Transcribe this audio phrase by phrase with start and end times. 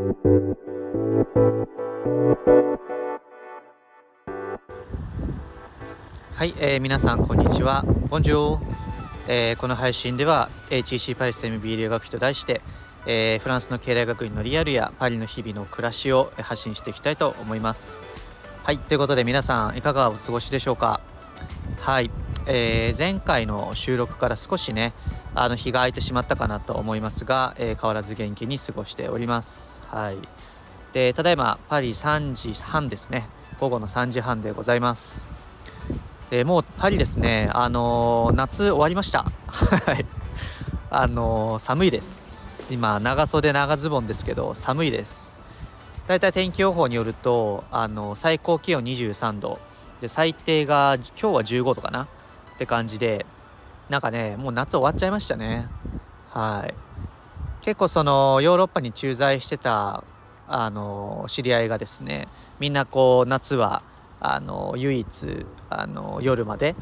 [0.00, 0.06] は
[6.46, 7.84] い、えー、皆さんこんにちは。
[8.08, 8.60] ボンジュー、
[9.28, 12.62] え、この配信では HEC パリス MB 留学費と題して、
[13.04, 18.00] えー、フランスの経済学院のリアルやパリの日々の暮らしを発信していきたいと思います。
[18.64, 21.02] はい、ということで皆さんいかがお過ごしでしょうか？
[21.78, 22.10] はい、
[22.46, 24.94] えー、前回の収録から少しね
[25.34, 29.82] あの日が空いてしまったかなと思いますが、えー、変わらず元気に過ごしております。
[29.86, 30.18] はい、
[30.92, 33.28] でただいまパリ3時半ですね
[33.60, 35.24] 午後の3時半でございます。
[36.30, 39.24] でもうパリですね、あのー、夏終わりました。
[39.48, 40.06] はい。
[40.88, 42.66] あのー、寒いです。
[42.70, 45.40] 今、長袖長ズボンですけど、寒いです。
[46.06, 49.58] だいたい天気予報によると、あのー、最高気温23度、
[50.00, 52.06] で、最低が今日は15度かなっ
[52.58, 53.26] て感じで、
[53.90, 55.68] なんかね、もう夏終わっちゃいましたね。
[56.30, 56.74] はい。
[57.62, 60.04] 結構そのヨーロッパに駐在してた
[60.46, 62.26] あの知り合いがですね
[62.58, 63.82] みんなこう夏は
[64.18, 66.74] あの唯一あの夜まで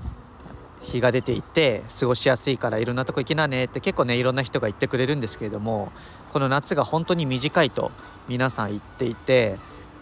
[0.81, 5.91] 日が出ていて過ごしやすいからいろんなとこ行きなねって結構ねいろんな人が言ってくれるんですけれども
[6.33, 7.91] この夏が本当に短いと
[8.28, 9.59] 皆さん言っていて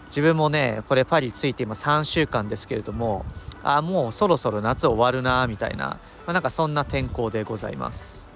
[0.08, 3.24] 自分もねこれパリ着いて今3週間ですけれども
[3.62, 8.26] あもうそろそろ夏終わるなみたいな、まあ、なんかそんな天候でございます。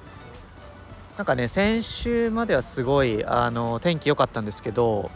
[1.16, 5.10] なんかね先週まではすごいあの天気良かったんですけど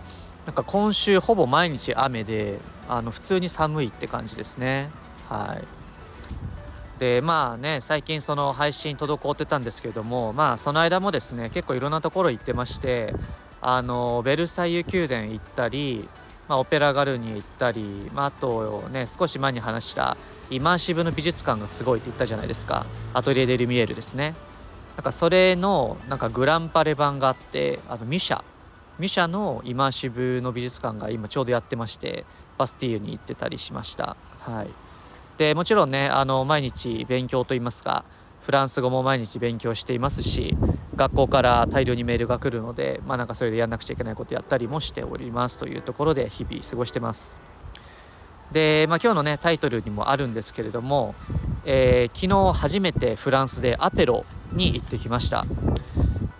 [0.44, 2.58] なんか今週ほぼ毎日雨で
[2.90, 4.90] あの普通に寒いって感じですね。
[5.30, 7.00] はい。
[7.00, 13.14] でまあね最近その配信滞ってたんですけどもまあその間もですね結構いろんなところ行ってまして
[13.62, 16.06] あのベルサイユ宮殿行ったり、
[16.48, 20.16] まあ、オペラガルニ行ったり、まあ、あとね少し前に話した
[20.50, 22.86] イマーシブの美術館がすごいって言ったじゃないですか。
[23.14, 24.34] アトリエ・デ・ルミエールですね。
[24.96, 28.42] なんかそれのなんかグランパレ版があってあのミシャ。
[28.98, 32.24] ミシャのイマーシブの美術館が今ちょうどやってまして
[32.58, 34.16] バスティーユに行ってたりしました。
[34.40, 34.68] はい、
[35.38, 38.04] でもちろんねあの毎日勉強といいますか
[38.44, 40.56] フランス語も毎日勉強していますし
[40.96, 47.40] 学校から大量にメールが来るのでまあなんかそれでやんなくちゃいけないことやったりもしておりますというところで日々過ごしてます。
[48.52, 51.14] で、まあ、今日のねタイトルにもあるんですけれども、
[51.64, 55.46] えー、昨日初めてフランスでアペロに行ってきました。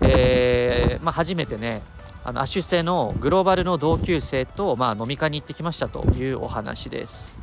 [0.01, 1.83] えーまあ、初めてね
[2.23, 7.41] あのアシュセのグローバルの同級生と、まあ、飲み会に行ってきましたというお話です。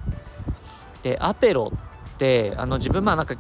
[1.02, 3.36] でアペロってあの自分まあなんか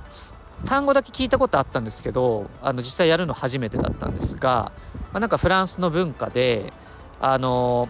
[0.65, 4.71] 単語だけ聞いたことあったんですけどあの実際やるの初めてだったんですが、
[5.11, 6.71] まあ、なんかフランスの文化で
[7.19, 7.89] あの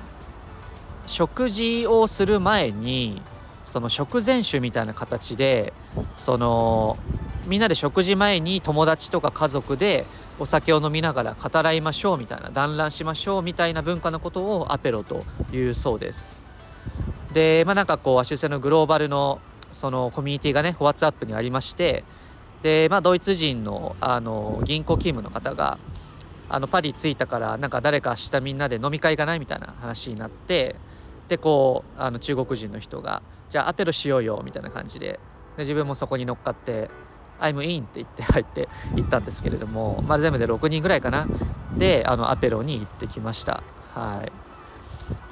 [1.05, 3.21] 食事をする前に
[3.63, 5.73] その食前酒みたいな形で
[6.15, 6.97] その
[7.47, 10.05] みんなで食事前に友達とか家族で
[10.39, 16.45] お酒を飲みながら語らいましょうみたいな団らんしましょうみたいな文化のことをアペロというそうです。
[17.33, 19.39] でまあなんかこうアシュセのグローバルの
[19.71, 22.03] そのコミュニティがね WhatsApp にありまして
[22.63, 25.79] でまあドイツ人のあの銀行勤務の方が
[26.49, 30.75] あのパリ着いたからなんか誰か明日みんなで飲み会がないみたいな話になって
[31.29, 35.19] でこうあの中国人の人がじゃあアペロしようよみたいな感じで
[35.55, 36.89] で自分もそこに乗っかって
[37.39, 41.27] I'm in って言って入って行ったんですけれども、まあ、全部で6人ぐらいかな。
[41.75, 43.63] であのアペロに行ってきました。
[43.95, 44.31] はい。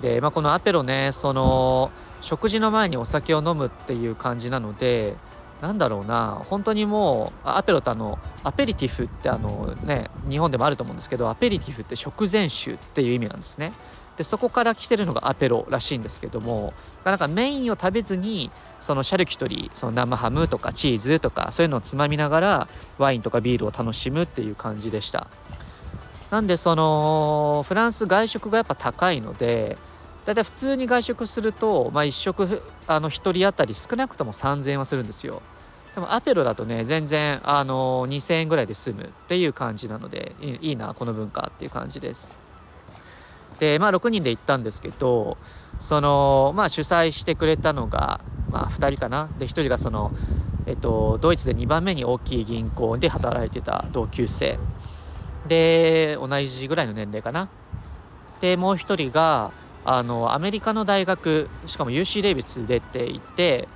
[0.01, 1.91] で、まあ、このアペロねその
[2.21, 5.15] 食事の前にお酒を飲むっていう感じなので
[5.61, 13.73] なんだろうな本当にもうアペロってあのアペリティフってあのね日本でもあると思うんですけどアペリティフって食前酒っていう意味なんですね。
[14.15, 16.73] でそこから来てるのがアペロらしいんですけども
[17.05, 25.27] なんかメインを食べずにそのシャルキュトリーその生ハムとかチーズとかそういうのをつまみながらワインとかビールを楽しむっていう感じでした。
[26.31, 29.77] なんでそのフランス外食がやっぱ高いので
[30.25, 35.41] だいたい普通に外食すると、まあ、1食あの1人当たり少なくとも3000円はするんですよ。
[35.95, 42.37] でもアペロだとね全然あの2000円ぐらいで済むっていう感じなのでいいなこの文化っていう感じです。
[43.59, 45.37] でまあ6人で行ったんですけど
[45.79, 49.29] そのまあ主催してくれたのがまあ2人かな。
[49.39, 50.11] で1人がその
[50.67, 54.59] えっとドイツで2番目に大きい銀行で働いてた同級生。
[55.47, 57.49] で同じぐらいの年齢かな。
[58.41, 59.51] でもう1人が
[59.85, 63.67] あのアメリカの大学しかも UC レイビス出ていて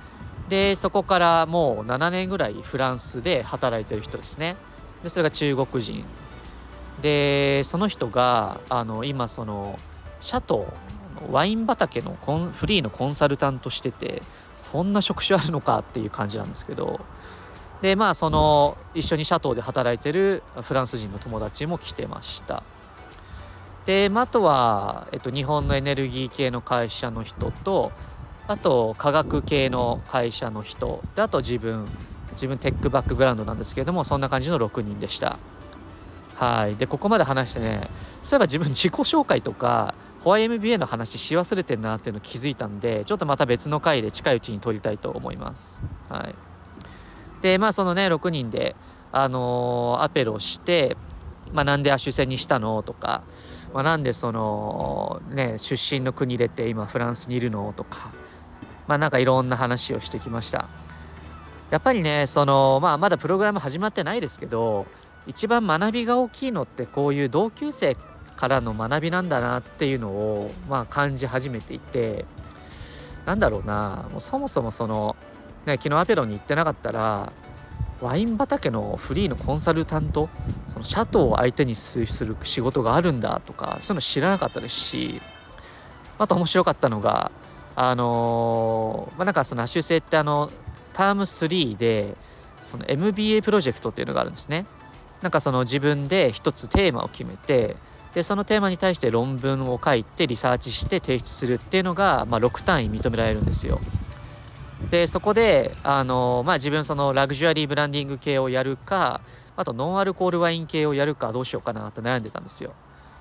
[0.48, 4.56] でそこからもう7年ぐらいフランスで働いてる人ですね。
[5.02, 6.04] でそれが中国人。
[7.00, 9.78] でその人があの今その
[10.20, 14.22] シャトーワイン畑のコンフリーのコンサルタントしてて
[14.56, 17.00] そんな職種あるのかっていう感じなんですけど。
[17.82, 22.62] でまあその一緒にシャトーで働いてるフランス人の友達も来てました。
[23.86, 27.92] で、まあ、あとは、えっと、日本のエネルギー系の会社の人と
[28.46, 31.88] あと科学系の会社の人であと自分
[32.32, 35.38] 自分テックバックグラウンドなんですけれどもそんな感じの6人でした。
[36.34, 36.76] はい。
[36.76, 37.90] でここまで話してね
[38.22, 45.82] そういえば自分自己紹介とかホワイ MBA の話し忘れてんなっていうの気づいたんでちょっとまた別の回で近いうちに撮りたいと思います。
[46.08, 46.34] はい。
[47.40, 48.76] でまあそのね6人で
[49.12, 50.96] あのー、アペロして
[51.52, 53.22] まあ、なんで亜種線にしたのとか、
[53.74, 58.12] まあ、なんでそのね出身の国出て今フランスにいるのとか
[58.86, 60.68] まあなんかいろんな話をしてきました。
[61.70, 64.86] やっぱりねそのまあまだプログラム始まってないですけど
[65.26, 67.96] 一番学びが大きいのってこういう同級生
[68.36, 72.26] からの学びなんだなっていうのをまあ感じ始めていて
[73.26, 75.16] なんだろうなもうそもそもその
[75.66, 77.32] ね昨日アペロに行ってなかったら
[78.04, 80.28] ワイン畑のフリーのコンサルタント
[80.66, 85.22] そのシャトーを相手にする仕事があるんだとかそういうの知らなかったですし
[86.18, 87.32] あと面白かったのが
[87.74, 90.50] あのー、まあ、なんかその亜種性ってあの
[90.92, 92.14] ターム3で
[92.60, 94.66] その MBA プロジェクトっていうのがあるんですね。
[95.22, 97.76] なんかその自分で一つテーマを決めて
[98.14, 103.80] でそのテーマに対して論文を書いてリサーチして提出するっていうのが、まあ、6単位認められるんですよ。
[104.90, 109.20] でそこであの、まあ、自分そのラグジュアリーブランディング系をやるか
[109.56, 112.72] あとノンアルコールワイン系をやるかどうしようかなって悩んでたんですよ。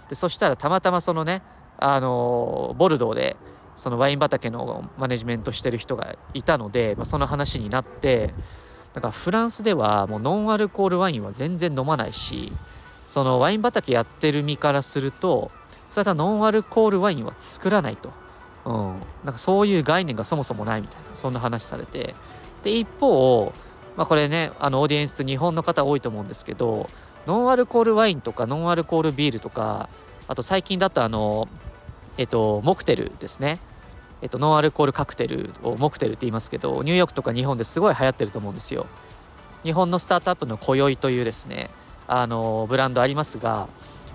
[0.09, 1.41] でそしたらたまたまそのね
[1.77, 3.37] あのボルドーで
[3.77, 8.33] そのワイン畑のマネジメントしてる人がいたので、まあ、その話になって
[8.93, 12.51] だからフランスではもうノンアルコールワインは全然飲まないし
[13.07, 15.51] そのワイン畑やってる身からすると
[15.89, 18.11] それはノンアルコールワインは作らないと、
[18.65, 18.73] うん、
[19.23, 22.15] なんかそういう概念がそもそもないみたいなそんな話されて
[22.63, 23.51] で一方、
[23.97, 26.89] まあ、これねあのオーディエンス日本の方多いと思うんですけど
[27.27, 29.89] ノンアルコールワインとかノンアルコールビールとか
[30.27, 31.49] あと最近だとあの
[32.17, 33.59] えっと、モクテルですね。
[34.21, 38.85] えっと、ノンアルコールカクテルをモクテルって言いますけど、ニューヨークとか日本ですごい流行ってると思うんですよ。
[39.63, 41.69] 日本のスタートアップの今宵というですね、
[42.07, 43.67] あの、ブランドありますが、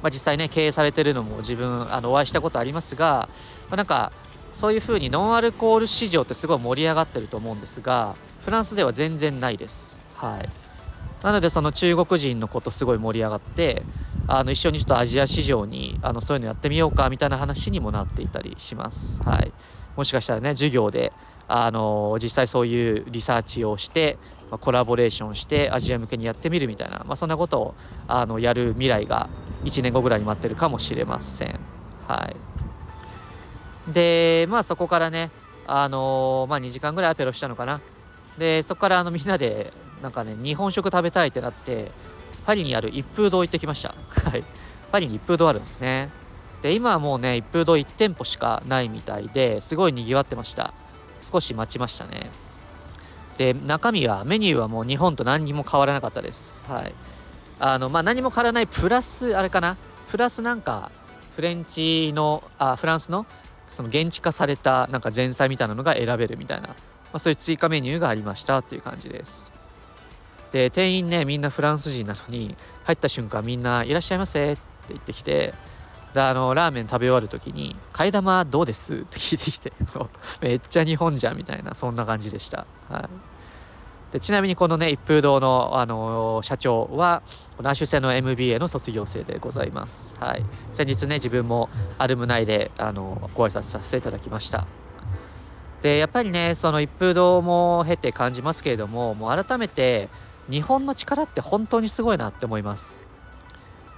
[0.03, 3.29] まあ、実際ね、経営されてるのも自分、あの、お会いしたことありますが、
[3.69, 4.13] まあ、なんか、
[4.53, 10.05] そういうふうにノンアルコール市場ってすごい盛り上がってると思うんですが、フランスでは全然ないです。
[10.15, 10.49] はい。
[11.23, 13.83] なので、その中国人のことすごい盛り上がって、
[14.27, 19.23] あの一緒にちょっとアジア市場にあのそういうのやってみようかみたいな話にもなっていたりします。
[19.23, 19.53] はい、
[19.97, 21.13] もしかしたらね授業で
[21.49, 24.19] あの実際そういうリサーチをして、
[24.61, 27.75] コラボレーションしてアジア向けにやってみるみたいな、まあ、そんなことを
[28.07, 29.29] あのやる未来が
[29.65, 31.61] 1年後ぐらいに待ってるかもしれません。
[32.07, 32.37] はい、
[33.93, 35.31] でまあそこからね
[35.67, 37.81] あのまあ、2時間ぐらいアペロしたのかな。
[38.39, 41.91] でそこからあのみんなでなんかね日本食食べたいってなって
[42.47, 43.95] パリにある一風堂行ってきました。
[44.31, 44.45] はい。
[44.91, 46.11] パリに一風堂あるんですね。
[46.63, 50.73] で、今はもうね、一風堂1店舗しかないみたいで、すごい賑わってました。
[51.21, 52.31] 少し待ちましたね。
[53.37, 56.65] で、中身は、メニューはもう日本と何にも変わらなかったです。
[56.67, 56.95] はい。
[57.61, 59.77] あの、まあ、何も変わらない、プラス、あれかな、
[60.09, 60.91] プラスなんか、
[61.37, 63.27] フレンチの、あ、フランスの、
[63.73, 66.75] その現地化されたなんか前菜みたいなのが選べるみたいな、ま
[67.15, 69.53] あ、そういう追加メニューがありましたっていう感じです。
[70.53, 75.53] で店員ねみんなフランス人なのに入った瞬間みんな「いらっしゃいませ」って言ってきて
[76.15, 79.73] であのラーメン食べ終わる時に「替え玉どうです?」って聞いてきて
[80.41, 83.09] めっちゃ日本じゃんみたいなそんな感じでした、はい、
[84.13, 87.23] でちなみにこのね一風堂の、あの社長は
[87.61, 94.67] ナッシュ製の MBA の卒業生でございます、はい、先日ね自分もアルムナイであのご挨拶させていただきました。
[95.83, 100.09] でやっぱりねその一風堂も経て感じますけれどももう改めて
[100.51, 103.05] 日本の力って本当にすごいなって思います。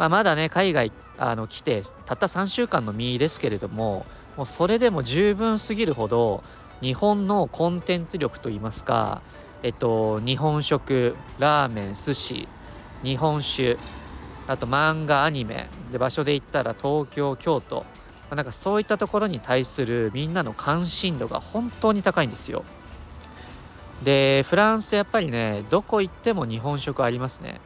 [0.00, 6.42] まあ、まだね、海外あの来て、たった3週間の身ですけれども、もうそれでも十分すぎるほど、
[6.80, 9.20] 日本のコンテンツ力といいますか、
[9.62, 12.48] えっと、日本食、ラーメン、寿司、
[13.02, 13.78] 日本酒、
[14.46, 17.84] あと漫画、アニメ、で場所で言ったら東京、京都、
[18.36, 22.64] なんかそういったところに対するみんなの関心度が本当に高いんですよ。
[24.04, 27.60] でフランスやっぱりねどこ行っても日本食ありますね。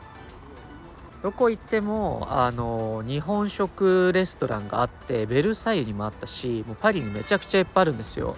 [1.23, 8.37] どこ行ってもあの日本食レストランがあってベルサイユにもあったしもうパリにめちゃくちゃいっぱいあるんですよ。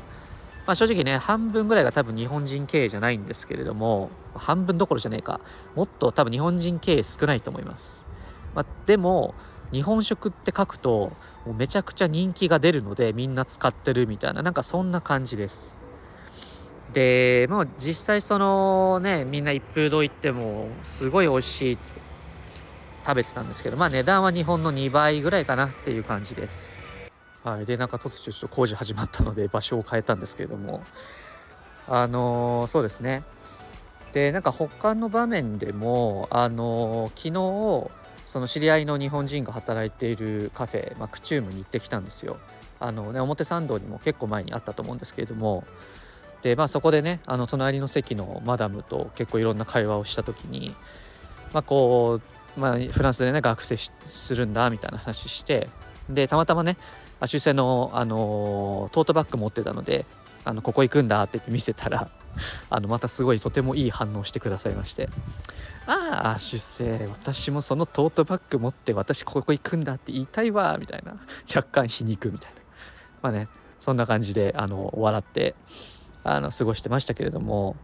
[0.67, 5.41] まあ、正直ね半分ぐらいが多分日本人経営じゃないんですけれども半分どころじゃねえか。
[5.77, 8.07] もっと多分日本人経営少ないと思います、
[8.55, 9.35] まあ、でも
[9.73, 11.13] 日本食って書くと
[11.45, 15.79] もうめちゃくちゃ人気が出るのでみんな使ってるみたいななんかそんな感じです。
[16.93, 21.83] でもう実際そのねみんな一風堂行ってもすごい美味しいって
[23.05, 26.86] 食べてたんですけどまあ値段は日本の2倍ぐらいかなっていう感じです。
[27.47, 27.67] はい。
[27.67, 30.83] でなんか突如ちょっと工事始まったので場所を変えたんですけれども。
[31.89, 33.23] あのー、そうですね。
[34.13, 37.91] でなんか他の場面でもあのー、昨日
[38.25, 42.39] その知り合いの日本人が働いているカフェ、まあ、クチュームに行ってきたんですよ。
[42.81, 45.65] あのね表参道にも結構前にあったと思うんですけれども。
[46.43, 50.75] でまあそこでねあの隣の席のマダムと結構いろんな会話をした時に
[51.53, 52.21] まあこ
[52.57, 55.69] う、まあ、フランスでね学生するんだみたいな話して。
[56.09, 56.77] でたまたまね
[57.25, 60.05] 修正の、あのトートバッグ持ってたので
[60.45, 62.09] あのここ行くんだってって見せたら
[62.71, 65.09] あのまたすごいとてもいい反応してくださいまして。
[65.89, 71.17] ああ出世私もそのトートバッグ持って私ここ行くんだって言いたいわみたいな。
[71.49, 72.61] 若干皮肉みたいな。
[73.23, 75.55] まあねそんな感じであの笑って
[76.25, 77.77] あの過ごしてましたけれども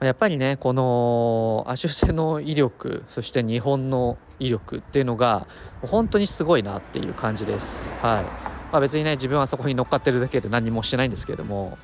[0.00, 5.46] やっぱりねこの亜種性の威力そして日本の威力っていうのが
[5.82, 7.92] 本当にすごいなっていう感じです。
[8.00, 8.47] はい。
[8.72, 11.78] まあ、別にね自分はそこに乗っかってるだけで何もしてないんですけれども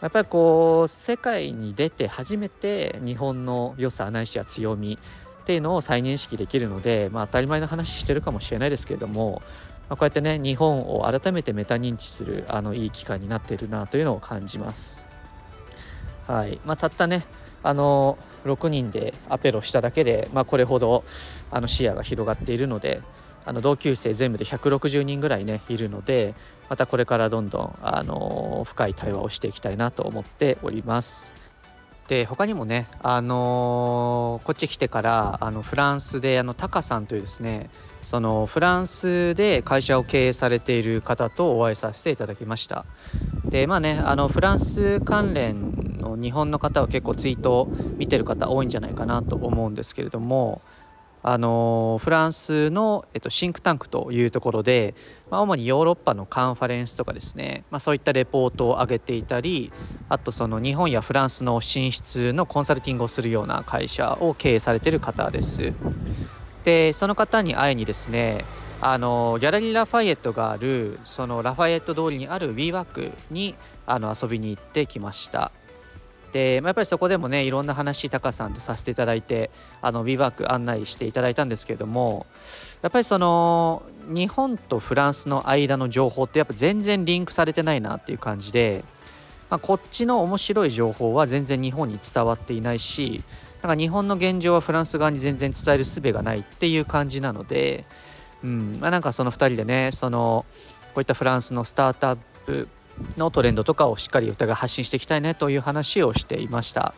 [0.00, 4.98] やっぱりこう世界に出て初めて日本の良さないしは強み
[5.42, 9.42] っていうのを再認識できるので、まあ、当たり前の話してるかもしれないですけれども、
[9.88, 15.06] まあ、こうやってね日本を改めてメタ認知するあのいい機会になっているなというのを感じます。
[16.26, 17.24] はいまあ、たったね
[17.62, 21.04] あの6人でアペロしただけで、まあ、これほど
[21.50, 23.02] あの視野が広がっているので
[23.44, 26.34] あの同級生全部で160人ぐらいねいるので
[26.68, 31.34] またこれからどんどんあの深い対話をしていきたいなと思っております。
[32.10, 37.70] で他にもね、あのこっち来てからあのフランスであのタカさんというですね
[38.04, 42.84] そのフランスで会社を経営されている方とお会いさせていただきました
[43.44, 50.62] でまあねあのフランス関連の日本の方は結構ツイートを見てる方多いんじゃないかなと思うんですけれども
[51.22, 54.94] あのフランスの、えっと、シンクタンクというところで、
[55.30, 59.72] まあ、主にヨーロッパのカンファレンスとかですね、まあ、そういったレポートを上げていたり
[60.08, 65.72] あとその日本やフランスの進出のコンサルティングをするような会社を経営されている方です。
[66.64, 68.44] でその方に会いにですね
[68.82, 73.54] あのギャラリー・ラファイエットがあるそのラファイエット通りにある WeWork に
[73.86, 75.52] あの遊びに行ってきました
[76.32, 79.50] で、まあ、やっぱりそこでもねいろんな話タカさんとさせていただいて
[79.82, 82.26] あの WeWork 案内していただいたんですけれども
[82.82, 88.84] やっぱりその日本とフランスの間の情報ってやっぱ全然リンクされてないなっていう感じで、
[89.50, 93.22] まあ、こっちの面白い情報は全然日本に伝わっていないし
[93.62, 97.84] なんか日本の現状はフランス側に全然伝える術がないっていう感じなので、
[98.42, 100.46] うんまあ、なんかその2人でねその
[100.94, 102.68] こういったフランスのスタートアップ
[103.16, 106.94] のトレンドとかをしっかりお互い発信していきたいねという話をしていました。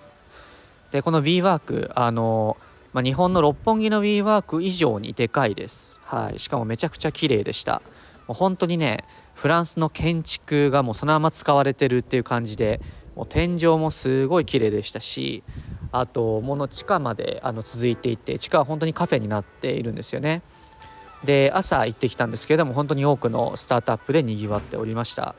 [0.90, 2.56] でこの WeWork あの、
[2.92, 7.82] まあ、日本の六本木の WeWork 以上にでかいです、はい、しかもめちゃくちゃ綺麗でした。
[8.26, 12.80] もう本当にねフランスの建築がもうそのまま使われてるっていう感じで
[13.16, 15.42] もう天井もすごい綺麗でしたし
[15.90, 20.42] あともの地下まであの続いていて地下は本当にカフェになっているんですよね。
[21.25, 25.37] で朝行ってきたんですけれども本当に多くのスタートアップでにぎわっておりました。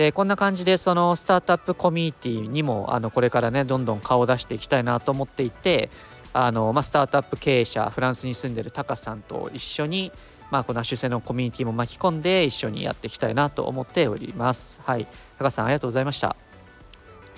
[0.00, 5.90] でこんな感じでそのスタートアップコミュニティにもあのこれからねどんどん顔を出していきたいなと思っていて
[6.32, 10.10] あの、まあ、スタートアップ経営者フランスに住んでるタカさんと一緒に、
[10.50, 14.80] まあ、この主戦のコミュニティも巻き込んで一緒にやっていきたいなと思っております。
[14.86, 16.34] はい、タカさんありがとうございました。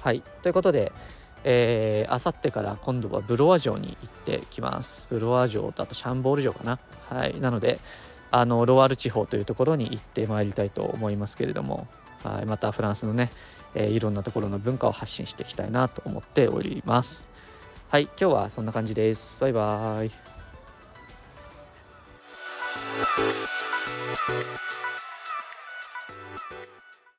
[0.01, 0.93] はいということで
[1.43, 5.09] えー、あさってから今度はブロワ城に行ってきます。
[5.11, 6.79] ブロワ城とあとシャンボール城かな。
[7.11, 7.41] はい。
[7.41, 7.81] なので、
[8.31, 11.89] あの、ロワール地方というところに行ってまいりたいと思いますけれども、
[12.25, 13.31] はいまたフランスのね、
[13.75, 17.31] えー、いろんなところの文化を発信していきたいなと思っております。
[17.89, 19.41] はい今日はそんな感じです。
[19.41, 20.11] バイバーイ。